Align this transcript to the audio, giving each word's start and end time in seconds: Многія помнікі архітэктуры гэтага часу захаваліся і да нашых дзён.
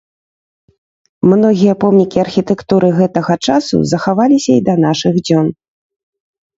Многія 1.33 1.73
помнікі 1.83 2.23
архітэктуры 2.25 2.87
гэтага 2.99 3.33
часу 3.51 3.85
захаваліся 3.95 4.51
і 4.61 4.69
да 4.73 4.81
нашых 4.85 5.25
дзён. 5.25 5.47